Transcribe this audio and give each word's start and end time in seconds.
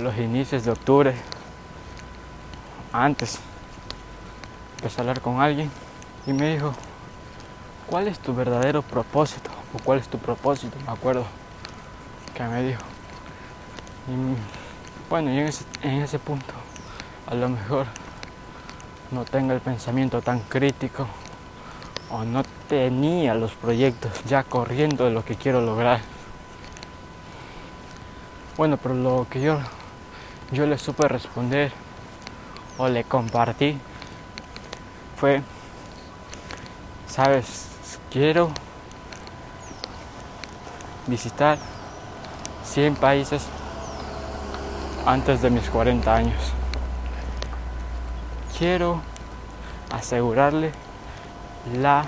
los 0.00 0.16
inicios 0.16 0.64
de 0.64 0.70
octubre, 0.70 1.14
antes, 2.92 3.38
empecé 4.76 4.98
a 4.98 5.02
hablar 5.02 5.20
con 5.20 5.40
alguien 5.40 5.70
y 6.26 6.32
me 6.32 6.52
dijo, 6.52 6.72
¿cuál 7.86 8.08
es 8.08 8.18
tu 8.18 8.34
verdadero 8.34 8.82
propósito? 8.82 9.50
¿O 9.74 9.78
cuál 9.82 10.00
es 10.00 10.08
tu 10.08 10.18
propósito? 10.18 10.76
Me 10.84 10.92
acuerdo 10.92 11.24
que 12.34 12.42
me 12.44 12.62
dijo. 12.62 12.82
Y 14.08 15.08
bueno, 15.08 15.32
y 15.32 15.38
en 15.38 15.46
ese, 15.46 15.64
en 15.82 16.02
ese 16.02 16.18
punto, 16.18 16.52
a 17.26 17.34
lo 17.34 17.48
mejor 17.48 17.86
no 19.10 19.24
tenga 19.24 19.54
el 19.54 19.60
pensamiento 19.60 20.22
tan 20.22 20.40
crítico 20.40 21.06
o 22.10 22.24
no 22.24 22.42
tenía 22.68 23.34
los 23.34 23.52
proyectos 23.52 24.12
ya 24.24 24.42
corriendo 24.44 25.04
de 25.04 25.10
lo 25.10 25.24
que 25.24 25.36
quiero 25.36 25.60
lograr. 25.60 26.00
Bueno, 28.56 28.76
pero 28.76 28.94
lo 28.94 29.26
que 29.30 29.40
yo, 29.40 29.58
yo 30.52 30.66
le 30.66 30.78
supe 30.78 31.06
responder 31.06 31.72
o 32.76 32.88
le 32.88 33.04
compartí 33.04 33.78
fue, 35.16 35.42
sabes, 37.06 37.68
quiero 38.10 38.50
visitar 41.06 41.58
100 42.64 42.96
países 42.96 43.44
antes 45.06 45.42
de 45.42 45.50
mis 45.50 45.68
40 45.68 46.14
años. 46.14 46.52
Quiero 48.58 49.00
asegurarle 49.90 50.72
la 51.78 52.04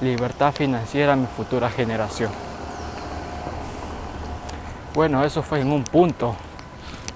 libertad 0.00 0.52
financiera 0.52 1.12
a 1.12 1.16
mi 1.16 1.26
futura 1.26 1.70
generación. 1.70 2.30
Bueno, 4.94 5.24
eso 5.24 5.42
fue 5.42 5.60
en 5.60 5.72
un 5.72 5.84
punto 5.84 6.36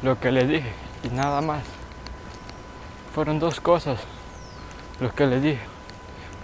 lo 0.07 0.21
que 0.21 0.31
le 0.31 0.47
dije 0.47 0.71
y 1.03 1.09
nada 1.09 1.41
más. 1.41 1.65
Fueron 3.13 3.41
dos 3.41 3.61
cosas 3.61 3.99
lo 5.01 5.13
que 5.13 5.27
le 5.27 5.41
dije. 5.41 5.63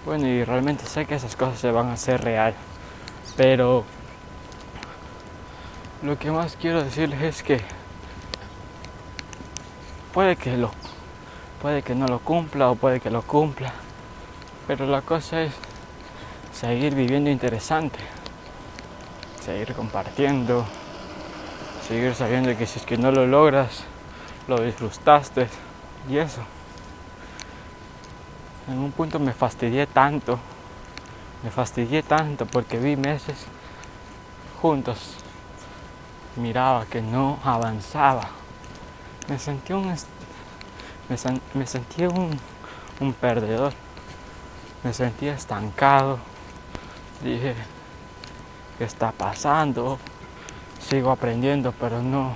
Bueno, 0.05 0.27
y 0.27 0.43
realmente 0.43 0.85
sé 0.85 1.05
que 1.05 1.15
esas 1.15 1.37
cosas 1.37 1.59
se 1.59 1.71
van 1.71 1.87
a 1.87 1.93
hacer 1.93 2.21
real. 2.21 2.53
Pero 3.37 3.85
lo 6.01 6.19
que 6.19 6.29
más 6.29 6.57
quiero 6.59 6.83
decirles 6.83 7.21
es 7.21 7.41
que 7.41 7.61
puede 10.13 10.35
que 10.35 10.57
lo 10.57 10.71
puede 11.61 11.83
que 11.83 11.95
no 11.95 12.05
lo 12.05 12.19
cumpla 12.19 12.69
o 12.69 12.75
puede 12.75 12.99
que 12.99 13.09
lo 13.09 13.21
cumpla. 13.21 13.71
Pero 14.67 14.87
la 14.87 15.01
cosa 15.01 15.41
es 15.41 15.53
seguir 16.51 16.95
viviendo 16.95 17.29
interesante. 17.29 17.99
Seguir 19.41 19.73
compartiendo. 19.73 20.65
Seguir 21.87 22.15
sabiendo 22.15 22.55
que 22.57 22.65
si 22.65 22.79
es 22.79 22.85
que 22.85 22.97
no 22.97 23.11
lo 23.11 23.27
logras, 23.27 23.83
lo 24.47 24.61
disfrutaste. 24.61 25.49
Y 26.09 26.17
eso. 26.17 26.41
En 28.69 28.79
un 28.79 28.93
punto 28.93 29.19
me 29.19 29.33
fastidié 29.33 29.85
tanto. 29.85 30.39
Me 31.43 31.51
fastidié 31.51 32.01
tanto 32.01 32.45
porque 32.45 32.77
vi 32.77 32.95
meses 32.95 33.47
juntos. 34.61 35.15
Miraba 36.37 36.85
que 36.85 37.01
no 37.01 37.39
avanzaba. 37.43 38.29
Me 39.27 39.37
sentí 39.37 39.73
un, 39.73 39.93
me, 41.53 41.67
sentí 41.67 42.05
un, 42.05 42.39
un 43.01 43.13
perdedor. 43.13 43.73
Me 44.85 44.93
sentí 44.93 45.27
estancado. 45.27 46.17
Dije, 47.21 47.55
¿qué 48.77 48.85
está 48.85 49.11
pasando? 49.11 49.99
Sigo 50.89 51.11
aprendiendo, 51.11 51.73
pero 51.79 52.01
no, 52.01 52.35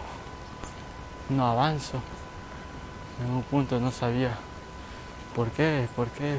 no 1.29 1.47
avanzo. 1.47 1.99
En 3.23 3.31
un 3.31 3.43
punto 3.43 3.79
no 3.79 3.91
sabía 3.91 4.37
por 5.35 5.49
qué, 5.49 5.87
por 5.95 6.07
qué, 6.09 6.37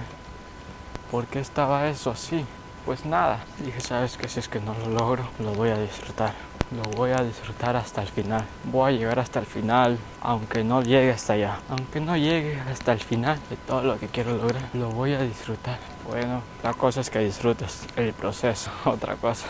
por 1.11 1.27
qué 1.27 1.41
estaba 1.41 1.89
eso 1.89 2.11
así. 2.11 2.45
Pues 2.85 3.05
nada, 3.05 3.41
dije, 3.65 3.81
sabes 3.81 4.17
que 4.17 4.29
si 4.29 4.41
es 4.41 4.49
que 4.49 4.61
no 4.61 4.75
lo 4.75 4.89
logro, 4.89 5.25
lo 5.39 5.53
voy 5.53 5.71
a 5.71 5.79
disfrutar 5.79 6.33
lo 6.71 6.83
voy 6.97 7.11
a 7.13 7.23
disfrutar 7.23 7.77
hasta 7.77 8.03
el 8.03 8.09
final. 8.09 8.45
Voy 8.65 8.93
a 8.93 8.97
llegar 8.97 9.19
hasta 9.19 9.41
el 9.41 9.47
final, 9.47 9.99
aunque 10.21 10.65
no 10.65 10.83
llegue 10.83 11.13
hasta 11.13 11.35
allá. 11.35 11.59
Aunque 11.69 12.01
no 12.01 12.17
llegue 12.17 12.61
hasta 12.61 12.93
el 12.93 13.01
final 13.01 13.39
de 13.49 13.57
todo 13.57 13.83
lo 13.83 13.99
que 13.99 14.09
quiero 14.09 14.37
lograr, 14.37 14.63
lo 14.75 14.91
voy 14.91 15.15
a 15.15 15.23
disfrutar. 15.23 15.79
Bueno, 16.07 16.43
la 16.63 16.75
cosa 16.75 17.01
es 17.01 17.11
que 17.11 17.21
disfrutes 17.21 17.87
el 17.97 18.13
proceso. 18.13 18.71
Otra 18.85 19.17
cosa, 19.17 19.47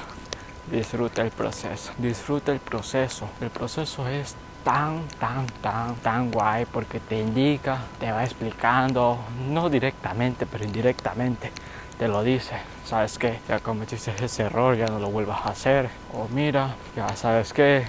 disfruta 0.71 1.23
el 1.23 1.31
proceso. 1.31 1.93
Disfruta 1.99 2.53
el 2.53 2.61
proceso. 2.61 3.29
El 3.41 3.51
proceso 3.51 4.09
es 4.09 4.34
tan, 4.65 5.06
tan, 5.19 5.47
tan, 5.62 5.95
tan 5.97 6.31
guay 6.31 6.67
porque 6.67 7.01
te 7.01 7.19
indica, 7.19 7.79
te 7.99 8.11
va 8.12 8.25
explicando, 8.25 9.19
no 9.49 9.71
directamente, 9.71 10.47
pero 10.47 10.65
indirectamente 10.65 11.53
te 11.99 12.09
lo 12.09 12.23
dice. 12.23 12.56
Sabes 12.84 13.19
que 13.19 13.41
ya 13.49 13.61
cometiste 13.61 14.12
ese 14.23 14.45
error, 14.45 14.77
ya 14.77 14.87
no 14.87 14.99
lo 14.99 15.11
vuelvas 15.11 15.45
a 15.45 15.51
hacer. 15.51 15.91
O 16.15 16.29
mira, 16.29 16.75
ya 16.97 17.09
sabes 17.17 17.53
que 17.53 17.85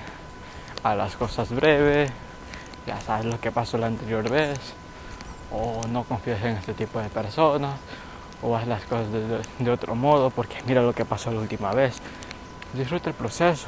a 0.83 0.95
las 0.95 1.15
cosas 1.15 1.51
breves, 1.51 2.09
ya 2.87 2.99
sabes 3.01 3.25
lo 3.25 3.39
que 3.39 3.51
pasó 3.51 3.77
la 3.77 3.87
anterior 3.87 4.29
vez. 4.29 4.57
O 5.51 5.85
no 5.87 6.03
confíes 6.03 6.41
en 6.43 6.57
este 6.57 6.73
tipo 6.73 6.99
de 6.99 7.09
personas. 7.09 7.75
O 8.41 8.55
haz 8.55 8.67
las 8.67 8.83
cosas 8.83 9.11
de, 9.11 9.41
de 9.59 9.71
otro 9.71 9.95
modo 9.95 10.29
porque 10.29 10.55
mira 10.65 10.81
lo 10.81 10.93
que 10.93 11.03
pasó 11.03 11.31
la 11.31 11.41
última 11.41 11.73
vez. 11.73 12.01
Disfruta 12.73 13.09
el 13.09 13.15
proceso. 13.15 13.67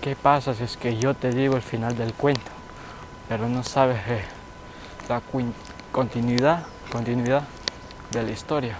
¿Qué 0.00 0.14
pasa 0.14 0.54
si 0.54 0.62
es 0.62 0.76
que 0.76 0.96
yo 0.96 1.14
te 1.14 1.30
digo 1.30 1.56
el 1.56 1.62
final 1.62 1.96
del 1.96 2.14
cuento, 2.14 2.52
pero 3.28 3.48
no 3.48 3.64
sabes 3.64 3.98
eh, 4.06 4.22
la 5.08 5.20
continuidad, 5.90 6.66
continuidad 6.92 7.42
de 8.12 8.22
la 8.22 8.30
historia? 8.30 8.78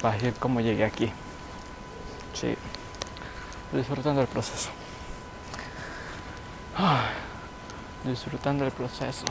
Vas 0.00 0.14
a 0.14 0.16
decir 0.18 0.34
cómo 0.38 0.60
llegué 0.60 0.84
aquí. 0.84 1.12
Sí, 2.32 2.54
disfrutando 3.72 4.20
el 4.20 4.28
proceso. 4.28 4.70
disfrutando 8.04 8.64
el 8.64 8.70
proceso. 8.70 9.24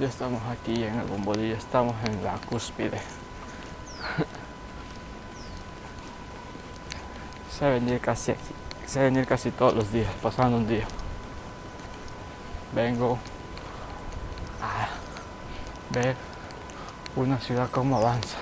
Ya 0.00 0.08
estamos 0.08 0.42
aquí 0.50 0.82
en 0.82 0.98
el 0.98 1.06
bombodillo, 1.06 1.54
estamos 1.54 1.94
en 2.04 2.24
la 2.24 2.34
cúspide. 2.48 3.00
Se 7.56 7.70
venir 7.70 8.00
casi 8.00 8.32
aquí 8.32 8.54
sé 8.84 9.00
venir 9.00 9.26
casi 9.26 9.52
todos 9.52 9.74
los 9.74 9.92
días, 9.92 10.12
pasando 10.20 10.56
un 10.56 10.66
día. 10.66 10.84
Vengo 12.74 13.16
a 14.60 14.88
ver 15.96 16.16
una 17.14 17.38
ciudad 17.38 17.70
como 17.70 17.96
avanza. 17.96 18.38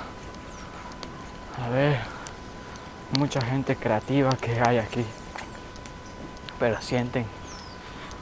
A 1.62 1.68
ver 1.68 2.00
mucha 3.18 3.42
gente 3.42 3.76
creativa 3.76 4.30
que 4.30 4.58
hay 4.60 4.78
aquí. 4.78 5.04
Pero 6.58 6.80
sienten 6.80 7.26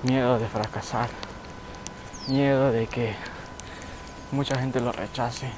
miedo 0.03 0.41
de 0.41 0.49
fracasar. 0.49 1.09
Miedo 2.27 2.72
de 2.72 2.89
que 2.89 3.15
mucha 4.33 4.59
gente 4.59 4.81
lo 4.81 4.91
rechace. 4.91 5.51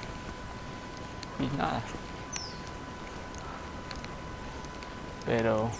Y 1.40 1.56
nada. 1.56 1.80
Pero 5.24 5.70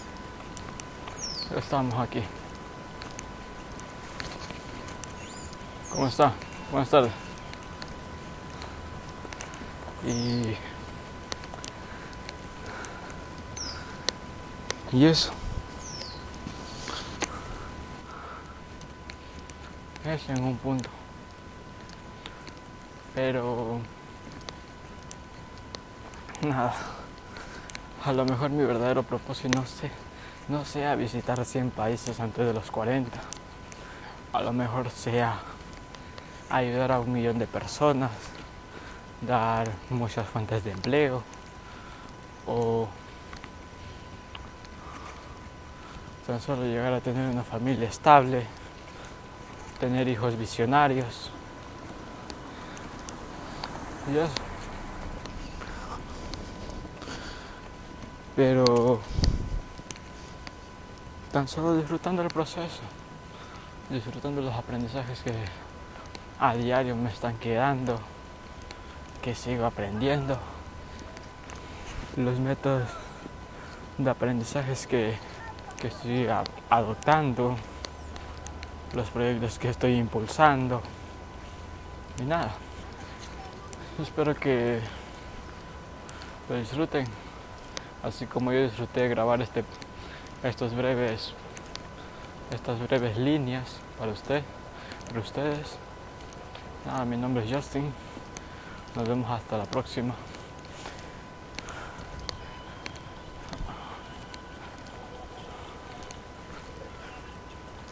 estamos 1.55 1.93
aquí. 1.95 2.23
¿Cómo 5.91 6.07
está? 6.07 6.31
Buenas 6.71 6.89
tardes. 6.89 7.11
Y, 10.05 10.55
y 14.91 15.05
eso. 15.05 15.31
Es 20.05 20.29
en 20.29 20.43
un 20.43 20.57
punto. 20.57 20.89
Pero 23.13 23.79
nada. 26.41 27.02
A 28.05 28.11
lo 28.11 28.25
mejor 28.25 28.49
mi 28.49 28.65
verdadero 28.65 29.03
propósito 29.03 29.59
no 29.59 29.65
sé 29.65 29.89
no 30.49 30.65
sea 30.65 30.95
visitar 30.95 31.43
100 31.43 31.71
países 31.71 32.19
antes 32.19 32.45
de 32.45 32.53
los 32.53 32.69
40, 32.69 33.17
a 34.33 34.41
lo 34.41 34.51
mejor 34.51 34.89
sea 34.89 35.39
ayudar 36.49 36.91
a 36.91 36.99
un 36.99 37.13
millón 37.13 37.39
de 37.39 37.47
personas, 37.47 38.11
dar 39.21 39.69
muchas 39.89 40.27
fuentes 40.27 40.63
de 40.63 40.71
empleo 40.71 41.23
o 42.45 42.87
tan 46.27 46.41
solo 46.41 46.63
llegar 46.63 46.93
a 46.93 46.99
tener 46.99 47.29
una 47.31 47.43
familia 47.43 47.87
estable, 47.87 48.45
tener 49.79 50.07
hijos 50.07 50.37
visionarios. 50.37 51.31
Pero 58.35 58.99
tan 61.31 61.47
solo 61.47 61.75
disfrutando 61.75 62.21
el 62.21 62.29
proceso, 62.29 62.81
disfrutando 63.89 64.41
los 64.41 64.53
aprendizajes 64.53 65.21
que 65.21 65.33
a 66.39 66.55
diario 66.55 66.95
me 66.95 67.09
están 67.09 67.37
quedando, 67.37 67.99
que 69.21 69.35
sigo 69.35 69.65
aprendiendo, 69.65 70.37
los 72.17 72.39
métodos 72.39 72.89
de 73.97 74.09
aprendizajes 74.09 74.87
que, 74.87 75.15
que 75.79 75.87
estoy 75.87 76.27
adoptando, 76.69 77.55
los 78.93 79.09
proyectos 79.09 79.59
que 79.59 79.69
estoy 79.69 79.95
impulsando 79.95 80.81
y 82.19 82.23
nada. 82.23 82.51
Espero 84.01 84.35
que 84.35 84.79
lo 86.49 86.55
disfruten, 86.55 87.05
así 88.03 88.25
como 88.25 88.51
yo 88.51 88.61
disfruté 88.61 89.07
grabar 89.07 89.41
este, 89.41 89.63
estos 90.43 90.75
breves, 90.75 91.33
estas 92.51 92.79
breves 92.81 93.17
líneas 93.17 93.77
para 93.97 94.11
usted, 94.11 94.43
para 95.07 95.21
ustedes. 95.21 95.77
Nada, 96.85 97.05
mi 97.05 97.15
nombre 97.15 97.45
es 97.45 97.51
Justin. 97.51 97.93
Nos 98.95 99.07
vemos 99.07 99.31
hasta 99.31 99.57
la 99.57 99.65
próxima. 99.65 100.13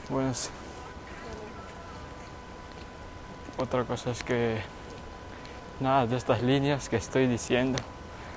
Bueno, 0.10 0.34
otra 3.58 3.86
cosa 3.86 4.12
es 4.12 4.24
que 4.24 4.62
nada 5.80 6.06
de 6.06 6.18
estas 6.18 6.42
líneas 6.42 6.90
que 6.90 6.98
estoy 6.98 7.28
diciendo, 7.28 7.81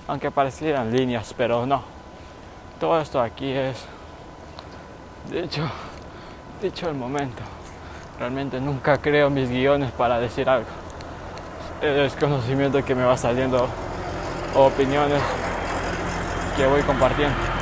aunque 0.09 0.31
parecieran 0.31 0.93
líneas, 0.93 1.35
pero 1.37 1.67
no. 1.67 1.83
Todo 2.81 3.01
esto 3.01 3.21
aquí 3.21 3.51
es, 3.51 3.77
dicho, 5.31 5.62
dicho 6.61 6.89
el 6.89 6.95
momento. 6.95 7.43
Realmente 8.19 8.61
nunca 8.61 8.99
creo 8.99 9.31
mis 9.31 9.49
guiones 9.49 9.91
para 9.93 10.19
decir 10.19 10.49
algo. 10.49 10.69
Es 11.81 12.15
conocimiento 12.15 12.85
que 12.85 12.95
me 12.95 13.05
va 13.05 13.17
saliendo 13.17 13.69
opiniones 14.55 15.21
que 16.57 16.67
voy 16.67 16.83
compartiendo. 16.83 17.54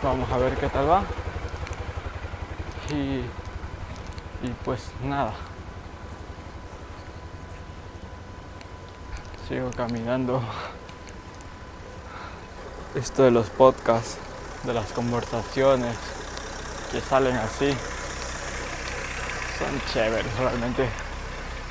Vamos 0.00 0.30
a 0.30 0.38
ver 0.38 0.56
qué 0.56 0.68
tal 0.68 0.88
va. 0.88 1.02
Y, 2.90 3.24
pues 4.64 4.92
nada. 5.02 5.32
Sigo 9.48 9.70
caminando. 9.76 10.40
Esto 12.94 13.24
de 13.24 13.32
los 13.32 13.50
podcasts, 13.50 14.18
de 14.62 14.72
las 14.72 14.92
conversaciones 14.92 15.96
que 16.92 17.00
salen 17.00 17.36
así, 17.36 17.70
son 19.58 19.80
chéveres, 19.92 20.32
realmente 20.38 20.88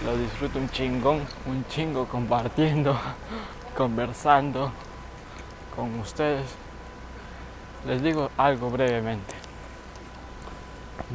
lo 0.06 0.18
disfruto 0.18 0.60
un 0.60 0.70
chingón, 0.70 1.26
un 1.46 1.66
chingo 1.70 2.06
compartiendo, 2.08 3.00
conversando 3.78 4.72
con 5.76 6.00
ustedes. 6.02 6.67
Les 7.88 8.04
digo 8.04 8.30
algo 8.38 8.70
brevemente. 8.70 9.34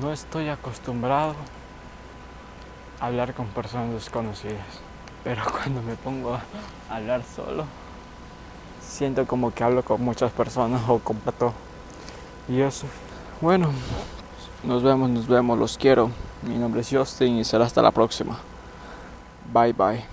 No 0.00 0.10
estoy 0.10 0.48
acostumbrado 0.48 1.34
a 2.98 3.06
hablar 3.06 3.34
con 3.34 3.46
personas 3.48 3.92
desconocidas, 3.92 4.80
pero 5.22 5.42
cuando 5.50 5.82
me 5.82 5.96
pongo 5.96 6.34
a 6.34 6.96
hablar 6.96 7.22
solo, 7.24 7.66
siento 8.80 9.26
como 9.26 9.52
que 9.52 9.62
hablo 9.62 9.84
con 9.84 10.02
muchas 10.02 10.32
personas 10.32 10.80
o 10.88 10.98
comparto. 10.98 11.52
Y 12.48 12.62
eso. 12.62 12.86
Bueno, 13.42 13.70
nos 14.64 14.82
vemos, 14.82 15.10
nos 15.10 15.26
vemos, 15.26 15.58
los 15.58 15.76
quiero. 15.76 16.10
Mi 16.40 16.56
nombre 16.56 16.80
es 16.80 16.88
Justin 16.90 17.36
y 17.36 17.44
será 17.44 17.66
hasta 17.66 17.82
la 17.82 17.90
próxima. 17.90 18.38
Bye 19.52 19.74
bye. 19.74 20.11